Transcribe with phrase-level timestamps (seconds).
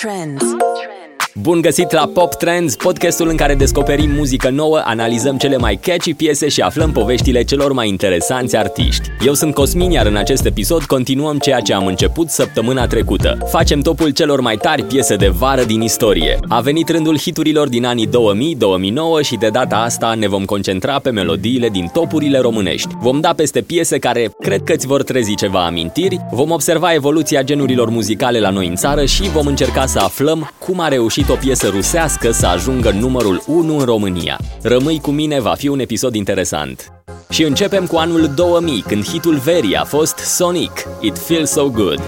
[0.00, 0.69] Trends.
[1.34, 6.14] Bun găsit la Pop Trends, podcastul în care descoperim muzică nouă, analizăm cele mai catchy
[6.14, 9.08] piese și aflăm poveștile celor mai interesanți artiști.
[9.26, 13.38] Eu sunt Cosmin, iar în acest episod continuăm ceea ce am început săptămâna trecută.
[13.50, 16.38] Facem topul celor mai tari piese de vară din istorie.
[16.48, 18.10] A venit rândul hiturilor din anii 2000-2009
[19.22, 22.88] și de data asta ne vom concentra pe melodiile din topurile românești.
[23.00, 27.42] Vom da peste piese care cred că îți vor trezi ceva amintiri, vom observa evoluția
[27.42, 31.34] genurilor muzicale la noi în țară și vom încerca să aflăm cum a reușit o
[31.34, 34.38] piesă rusească să ajungă numărul 1 în România.
[34.62, 36.92] Rămâi cu mine, va fi un episod interesant.
[37.30, 42.00] Și începem cu anul 2000, când hitul verii a fost Sonic, It Feels So Good.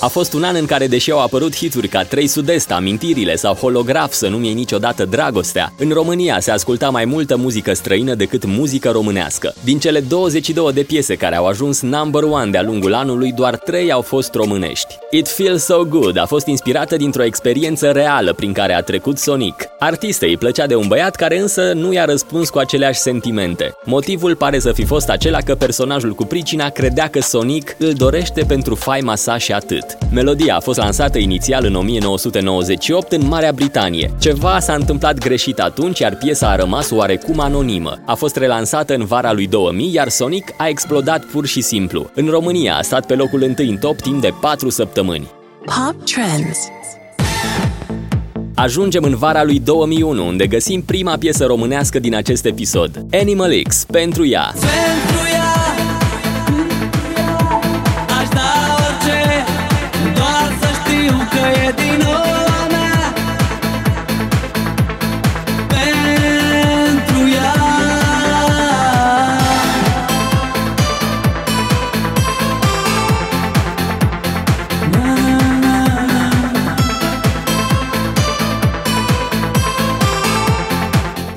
[0.00, 3.54] A fost un an în care, deși au apărut hituri ca Trei Sud-Est, Amintirile sau
[3.54, 8.44] Holograf să nu-mi iei niciodată dragostea, în România se asculta mai multă muzică străină decât
[8.44, 9.54] muzică românească.
[9.64, 13.92] Din cele 22 de piese care au ajuns number one de-a lungul anului, doar 3
[13.92, 14.94] au fost românești.
[15.10, 19.68] It Feels So Good a fost inspirată dintr-o experiență reală prin care a trecut Sonic.
[19.78, 23.74] Artistei îi plăcea de un băiat care însă nu i-a răspuns cu aceleași sentimente.
[23.84, 28.44] Motivul pare să fi fost acela că personajul cu pricina credea că Sonic îl dorește
[28.48, 29.87] pentru faima sa și atât.
[30.12, 34.14] Melodia a fost lansată inițial în 1998 în Marea Britanie.
[34.18, 37.98] Ceva s-a întâmplat greșit atunci, iar piesa a rămas oarecum anonimă.
[38.06, 42.10] A fost relansată în vara lui 2000, iar Sonic a explodat pur și simplu.
[42.14, 45.30] În România a stat pe locul întâi în top timp de 4 săptămâni.
[45.64, 46.58] Pop Trends.
[48.54, 53.04] Ajungem în vara lui 2001, unde găsim prima piesă românească din acest episod.
[53.12, 54.52] Animal X, pentru ea.
[54.52, 55.27] Pentru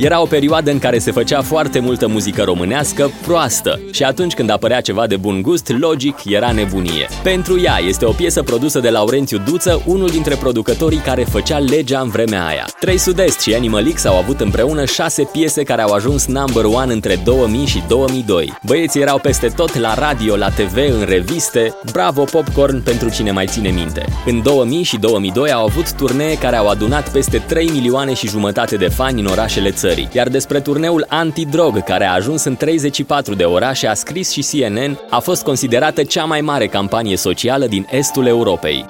[0.04, 4.50] Era o perioadă în care se făcea foarte multă muzică românească proastă și atunci când
[4.50, 7.08] apărea ceva de bun gust, logic, era nebunie.
[7.24, 12.00] Pentru ea este o piesă produsă de Laurențiu Duță, unul dintre producătorii care făcea legea
[12.00, 12.68] în vremea aia.
[12.80, 16.94] Trei Sud-Est și Animal X au avut împreună șase piese care au ajuns number one
[16.94, 18.54] între 2000 și 2002.
[18.66, 23.48] Băieții erau peste tot la radio, la TV, în reviste, bravo popcorn pentru cine mai
[23.48, 24.06] ține minte.
[24.26, 28.76] În 2000 și 2002 au avut turnee care au adunat peste 3 milioane și jumătate
[28.76, 29.90] de fani în orașele țării.
[30.12, 35.00] Iar despre turneul Antidrog, care a ajuns în 34 de orașe, a scris și CNN,
[35.10, 38.86] a fost considerată cea mai mare campanie socială din estul Europei.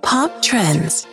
[0.00, 1.06] Pop Trends.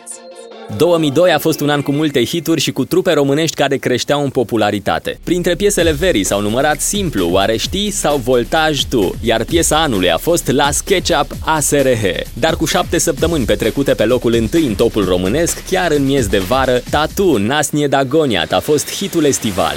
[0.76, 4.30] 2002 a fost un an cu multe hituri și cu trupe românești care creșteau în
[4.30, 5.18] popularitate.
[5.24, 10.16] Printre piesele verii s-au numărat Simplu, Oare știi sau Voltaj tu, iar piesa anului a
[10.16, 12.04] fost La SketchUp ASRH.
[12.32, 16.38] Dar cu șapte săptămâni petrecute pe locul întâi în topul românesc, chiar în miez de
[16.38, 19.76] vară, Tatu, Nasnie Dagoniat a fost hitul estival.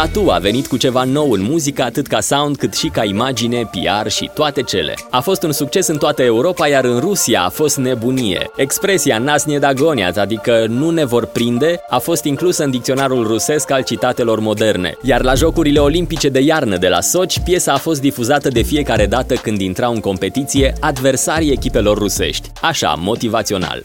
[0.00, 3.70] Tatu a venit cu ceva nou în muzică, atât ca sound cât și ca imagine,
[3.70, 4.94] PR și toate cele.
[5.10, 8.50] A fost un succes în toată Europa, iar în Rusia a fost nebunie.
[8.56, 13.82] Expresia Nasnie Dagoniat, adică nu ne vor prinde, a fost inclusă în dicționarul rusesc al
[13.82, 14.94] citatelor moderne.
[15.02, 19.06] Iar la Jocurile Olimpice de iarnă de la Sochi, piesa a fost difuzată de fiecare
[19.06, 22.50] dată când intrau în competiție adversarii echipelor rusești.
[22.60, 23.82] Așa, motivațional.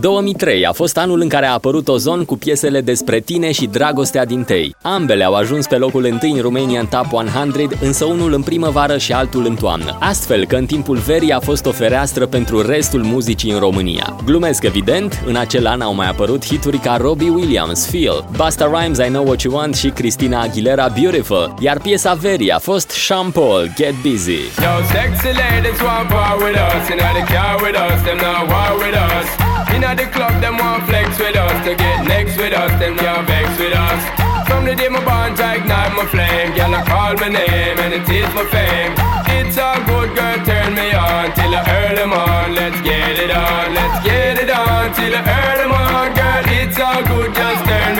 [0.00, 4.24] 2003 a fost anul în care a apărut Ozon cu piesele despre tine și dragostea
[4.24, 4.74] din tei.
[4.82, 9.12] Ambele au ajuns pe locul întâi în Romanian Top 100, însă unul în primăvară și
[9.12, 9.96] altul în toamnă.
[10.00, 14.16] Astfel că în timpul verii a fost o fereastră pentru restul muzicii în România.
[14.24, 18.98] Glumesc evident, în acel an au mai apărut hituri ca Robbie Williams, Feel, Busta Rhymes,
[18.98, 23.30] I Know What You Want și Christina Aguilera, Beautiful, iar piesa verii a fost Sean
[23.30, 24.32] Paul, Get Busy.
[24.32, 26.88] Yo, sexy ladies want part with us.
[26.88, 29.49] You know they car with us, them not war with us.
[29.74, 31.56] Inna the club, them want flex with us.
[31.66, 34.02] To get next with us, them can't vex with us.
[34.48, 36.56] From the day my bond, I ignite my flame.
[36.56, 38.92] Girl, I call my name and it is my fame.
[39.36, 42.54] It's all good, girl, turn me on till till the early morn.
[42.54, 46.14] Let's get it on, let's get it on till the early morn.
[46.14, 47.99] Girl, it's all good, just turn me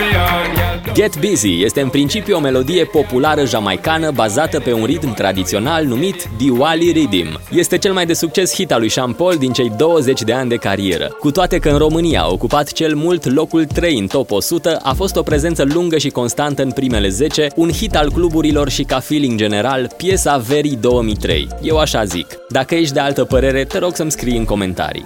[0.93, 6.29] Get Busy este în principiu o melodie populară jamaicană bazată pe un ritm tradițional numit
[6.37, 7.39] Diwali Rhythm.
[7.51, 10.49] Este cel mai de succes hit al lui Sean Paul din cei 20 de ani
[10.49, 11.15] de carieră.
[11.19, 14.93] Cu toate că în România a ocupat cel mult locul 3 în top 100, a
[14.93, 18.99] fost o prezență lungă și constantă în primele 10, un hit al cluburilor și ca
[18.99, 21.47] feeling general, piesa Very 2003.
[21.61, 22.27] Eu așa zic.
[22.49, 25.05] Dacă ești de altă părere, te rog să-mi scrii în comentarii.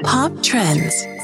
[0.00, 1.17] Pop Trends.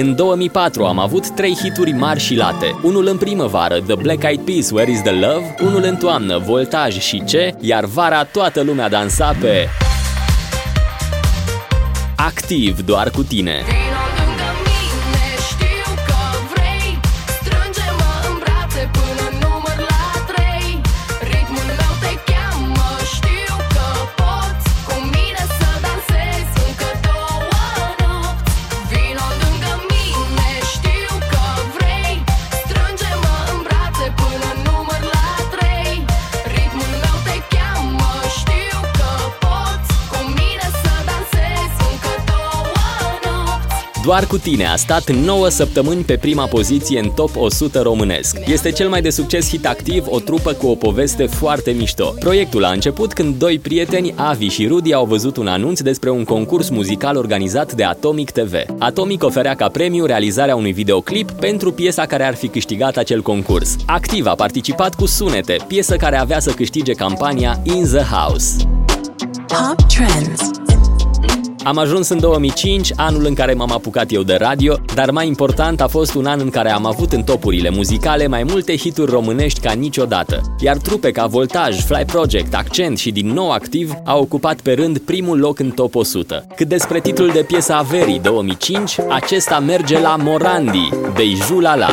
[0.00, 2.78] În 2004 am avut trei hituri mari și late.
[2.82, 5.54] Unul în primăvară, The Black Eyed Peas, Where is the Love?
[5.60, 7.54] Unul în toamnă, Voltaj și Ce?
[7.60, 9.68] Iar vara toată lumea dansa pe...
[12.16, 13.62] Activ, doar cu tine.
[13.66, 14.17] Vino
[44.08, 48.36] Doar cu tine a stat 9 săptămâni pe prima poziție în top 100 românesc.
[48.46, 52.14] Este cel mai de succes hit activ, o trupă cu o poveste foarte mișto.
[52.18, 56.24] Proiectul a început când doi prieteni, Avi și Rudi, au văzut un anunț despre un
[56.24, 58.54] concurs muzical organizat de Atomic TV.
[58.78, 63.76] Atomic oferea ca premiu realizarea unui videoclip pentru piesa care ar fi câștigat acel concurs.
[63.86, 68.56] Activ a participat cu Sunete, piesă care avea să câștige campania In the House.
[69.46, 70.57] Pop Trends.
[71.64, 75.80] Am ajuns în 2005, anul în care m-am apucat eu de radio, dar mai important
[75.80, 79.60] a fost un an în care am avut în topurile muzicale mai multe hituri românești
[79.60, 80.40] ca niciodată.
[80.60, 84.98] Iar trupe ca Voltaj, Fly Project, Accent și din nou activ au ocupat pe rând
[84.98, 86.46] primul loc în top 100.
[86.56, 91.88] Cât despre titlul de piesa Averii 2005, acesta merge la Morandi, Beiju la la.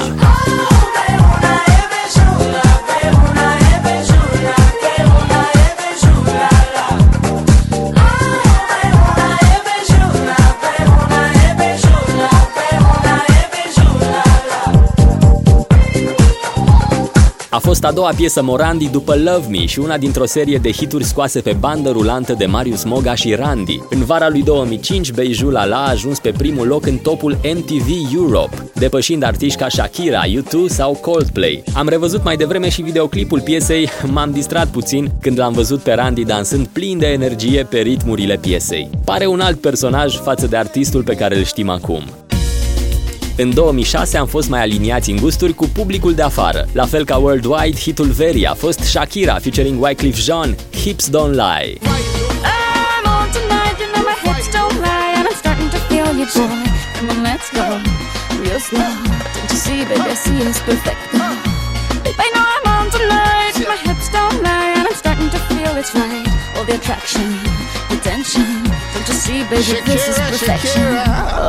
[17.86, 21.04] A fost a doua piesă Morandi după Love Me și una dintr-o serie de hituri
[21.04, 23.80] scoase pe bandă rulantă de Marius Moga și Randy.
[23.90, 27.88] În vara lui 2005, Beiju La La a ajuns pe primul loc în topul MTV
[28.16, 31.64] Europe, depășind artiști ca Shakira, U2 sau Coldplay.
[31.74, 36.24] Am revăzut mai devreme și videoclipul piesei, m-am distrat puțin când l-am văzut pe Randy
[36.24, 38.90] dansând plin de energie pe ritmurile piesei.
[39.04, 42.04] Pare un alt personaj față de artistul pe care îl știm acum.
[43.38, 46.68] În 2006 am fost mai aliniați în gusturi cu publicul de afară.
[46.72, 51.78] La fel ca Worldwide, hitul verii a fost Shakira featuring Wyclef Jean, Hips Don't Lie.
[51.82, 56.28] I'm on tonight, you know my hips don't lie, and I'm starting to feel you,
[56.36, 56.64] boy.
[56.98, 57.68] Come on, let's go,
[58.42, 58.94] real slow.
[59.36, 61.02] Don't you see, baby, I see it's perfect.
[62.04, 65.74] Babe, I know I'm on tonight, my hips don't lie, and I'm starting to feel
[65.82, 66.28] it's right.
[66.56, 67.28] All the attraction,
[67.90, 68.65] the tension.
[69.06, 70.84] Don't you see, baby, this is perfection.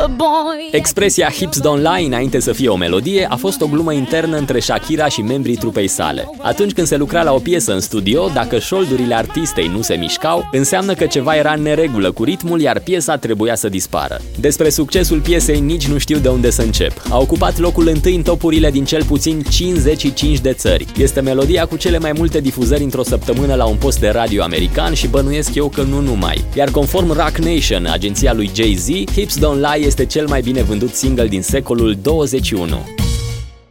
[0.03, 0.69] Oh boy.
[0.71, 4.59] Expresia Hips Don't Lie înainte să fie o melodie a fost o glumă internă între
[4.59, 6.29] Shakira și membrii trupei sale.
[6.41, 10.49] Atunci când se lucra la o piesă în studio, dacă șoldurile artistei nu se mișcau,
[10.51, 14.21] înseamnă că ceva era în neregulă cu ritmul, iar piesa trebuia să dispară.
[14.39, 17.01] Despre succesul piesei nici nu știu de unde să încep.
[17.09, 20.85] A ocupat locul întâi în topurile din cel puțin 55 de țări.
[20.97, 24.93] Este melodia cu cele mai multe difuzări într-o săptămână la un post de radio american
[24.93, 26.43] și bănuiesc eu că nu numai.
[26.55, 30.93] Iar conform Rock Nation, agenția lui Jay-Z, Hips Don't Lie este cel mai bine vândut
[30.93, 32.67] single din secolul 21.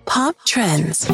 [0.05, 1.07] Pop Trends.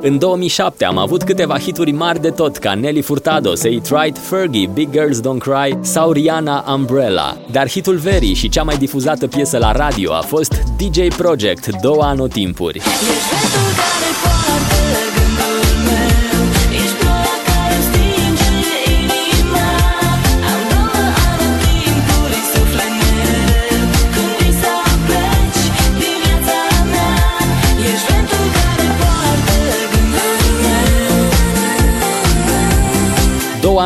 [0.00, 4.18] În 2007 am avut câteva hituri mari de tot, ca Nelly Furtado, Say It Right,
[4.18, 7.36] Fergie, Big Girls Don't Cry sau Rihanna Umbrella.
[7.50, 12.02] Dar hitul verii și cea mai difuzată piesă la radio a fost DJ Project, două
[12.02, 12.76] anotimpuri.
[12.76, 14.37] Ești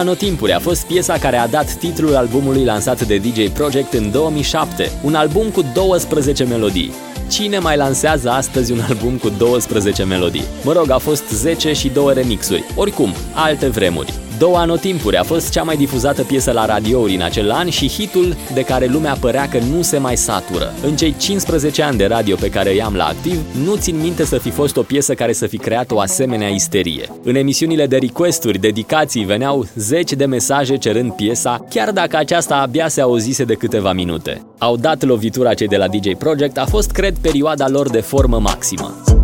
[0.02, 4.90] anotimpuri a fost piesa care a dat titlul albumului lansat de DJ Project în 2007,
[5.02, 6.92] un album cu 12 melodii.
[7.30, 10.44] Cine mai lansează astăzi un album cu 12 melodii?
[10.64, 12.64] Mă rog, a fost 10 și două remixuri.
[12.74, 14.12] Oricum, alte vremuri.
[14.42, 18.36] Două anotimpuri a fost cea mai difuzată piesă la radiouri în acel an și hitul
[18.54, 20.72] de care lumea părea că nu se mai satură.
[20.84, 24.38] În cei 15 ani de radio pe care i-am la activ, nu țin minte să
[24.38, 27.08] fi fost o piesă care să fi creat o asemenea isterie.
[27.22, 32.88] În emisiunile de requesturi, dedicații, veneau zeci de mesaje cerând piesa, chiar dacă aceasta abia
[32.88, 34.42] se auzise de câteva minute.
[34.58, 38.38] Au dat lovitura cei de la DJ Project, a fost, cred, perioada lor de formă
[38.38, 39.21] maximă.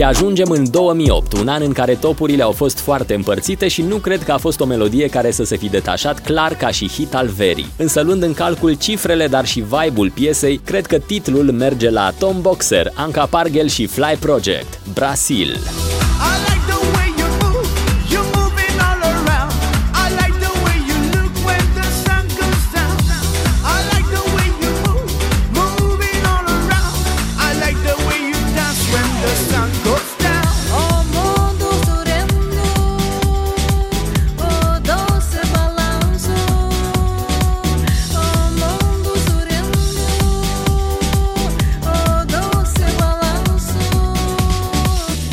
[0.00, 0.18] Pop Trends.
[0.18, 3.96] Și ajungem în 2008, un an în care topurile au fost foarte împărțite și nu
[3.96, 7.14] cred că a fost o melodie care să se fi detașat clar ca și hit
[7.14, 7.72] al verii.
[7.76, 12.40] Însă luând în calcul cifrele, dar și vibe-ul piesei, cred că titlul merge la Tom
[12.40, 15.48] Boxer, Anca Pargel și Fly Project, Brasil.
[15.48, 16.59] I like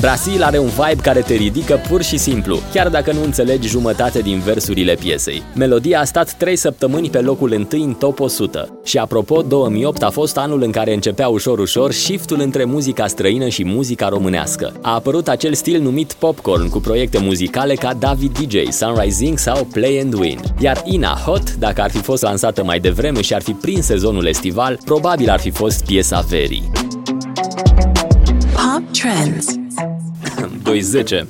[0.08, 4.20] Brasil are un vibe care te ridică pur și simplu, chiar dacă nu înțelegi jumătate
[4.20, 5.42] din versurile piesei.
[5.56, 8.80] Melodia a stat 3 săptămâni pe locul întâi în top 100.
[8.84, 13.66] Și apropo, 2008 a fost anul în care începea ușor-ușor shiftul între muzica străină și
[13.66, 14.74] muzica românească.
[14.82, 20.00] A apărut acel stil numit popcorn cu proiecte muzicale ca David DJ, Sunrising sau Play
[20.00, 20.40] and Win.
[20.60, 24.26] Iar Ina Hot, dacă ar fi fost lansată mai devreme și ar fi prins sezonul
[24.26, 26.72] estival, probabil ar fi fost piesa verii.
[28.54, 29.67] Pop Trends.
[30.68, 31.28] 210.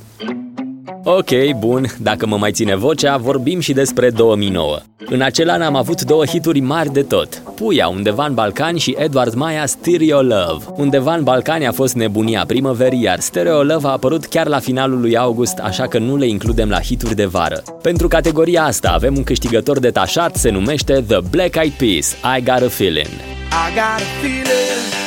[1.03, 4.77] Ok, bun, dacă mă mai ține vocea, vorbim și despre 2009.
[5.10, 7.41] În acel an am avut două hituri mari de tot.
[7.56, 10.65] Puia, undeva în Balcani și Edward Maia, Stereo Love.
[10.75, 15.00] Undeva în Balcani a fost nebunia primăverii, iar Stereo Love a apărut chiar la finalul
[15.00, 17.63] lui august, așa că nu le includem la hituri de vară.
[17.82, 22.62] Pentru categoria asta avem un câștigător detașat, se numește The Black Eyed Peas, I Got
[22.62, 23.08] a Feeling.
[23.08, 25.07] I got a feeling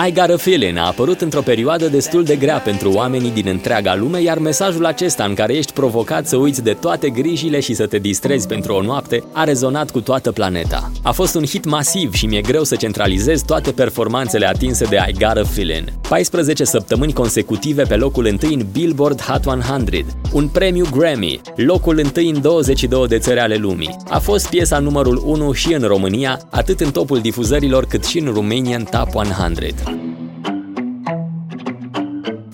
[0.00, 0.16] A feeling.
[0.16, 3.94] I Got a Feeling a apărut într-o perioadă destul de grea pentru oamenii din întreaga
[3.94, 7.86] lume, iar mesajul acesta în care ești provocat să uiți de toate grijile și să
[7.86, 10.90] te distrezi pentru o noapte a rezonat cu toată planeta.
[11.02, 15.12] A fost un hit masiv și mi-e greu să centralizez toate performanțele atinse de I
[15.12, 15.84] Got a Feeling.
[16.08, 22.30] 14 săptămâni consecutive pe locul întâi în Billboard Hot 100, un premiu Grammy, locul întâi
[22.30, 23.96] în 22 de țări ale lumii.
[24.08, 28.32] A fost piesa numărul 1 și în România, atât în topul difuzărilor cât și în
[28.32, 29.89] Romanian Top 100.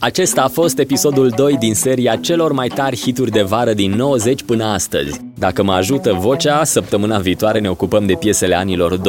[0.07, 4.43] Acesta a fost episodul 2 din seria celor mai tari hituri de vară din 90
[4.43, 5.21] până astăzi.
[5.39, 9.01] Dacă mă ajută vocea, săptămâna viitoare ne ocupăm de piesele anilor 2010-2019.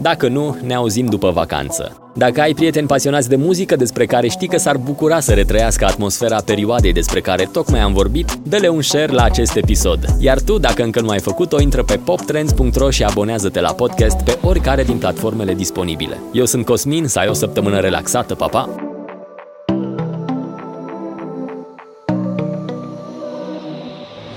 [0.00, 1.96] Dacă nu, ne auzim după vacanță.
[2.16, 6.40] Dacă ai prieteni pasionați de muzică despre care știi că s-ar bucura să retrăiască atmosfera
[6.44, 10.04] perioadei despre care tocmai am vorbit, dă-le un share la acest episod.
[10.18, 14.38] Iar tu, dacă încă nu ai făcut-o, intră pe poptrends.ro și abonează-te la podcast pe
[14.42, 16.20] oricare din platformele disponibile.
[16.32, 18.60] Eu sunt Cosmin, să ai o săptămână relaxată, papa!
[18.60, 18.93] Pa!